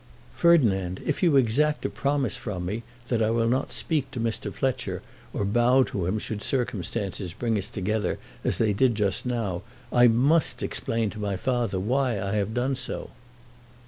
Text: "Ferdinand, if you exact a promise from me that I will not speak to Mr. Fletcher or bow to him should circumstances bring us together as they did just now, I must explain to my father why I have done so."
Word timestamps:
"Ferdinand, 0.33 0.99
if 1.05 1.21
you 1.21 1.35
exact 1.35 1.85
a 1.85 1.89
promise 1.91 2.35
from 2.35 2.65
me 2.65 2.81
that 3.09 3.21
I 3.21 3.29
will 3.29 3.47
not 3.47 3.71
speak 3.71 4.09
to 4.09 4.19
Mr. 4.19 4.51
Fletcher 4.51 5.03
or 5.31 5.45
bow 5.45 5.83
to 5.83 6.07
him 6.07 6.17
should 6.17 6.41
circumstances 6.41 7.33
bring 7.33 7.55
us 7.55 7.67
together 7.67 8.17
as 8.43 8.57
they 8.57 8.73
did 8.73 8.95
just 8.95 9.27
now, 9.27 9.61
I 9.93 10.07
must 10.07 10.63
explain 10.63 11.11
to 11.11 11.19
my 11.19 11.35
father 11.35 11.79
why 11.79 12.19
I 12.19 12.33
have 12.37 12.55
done 12.55 12.75
so." 12.75 13.11